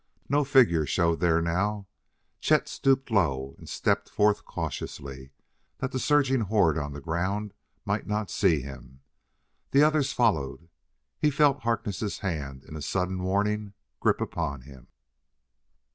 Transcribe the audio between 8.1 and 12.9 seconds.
see him. The others followed. He felt Harkness' hand in a